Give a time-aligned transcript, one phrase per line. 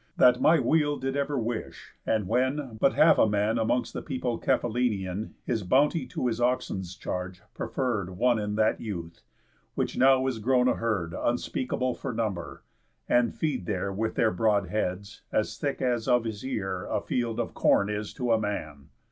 [0.17, 4.39] That my weal Did ever wish, and when, but half a man Amongst the people
[4.41, 9.21] Cephallenian, His bounty to his oxen's charge preferr'd One in that youth;
[9.75, 12.63] which now is grown a herd Unspeakable for number,
[13.07, 17.39] and feed there With their broad heads, as thick as of his ear A field
[17.39, 18.87] of corn is to a man.